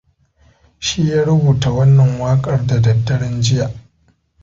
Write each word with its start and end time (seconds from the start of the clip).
Shi 0.79 1.09
ya 1.09 1.23
rubuta 1.23 1.71
wannan 1.71 2.19
waƙar 2.19 2.65
daddaren 2.67 3.41
jiya. 3.41 3.71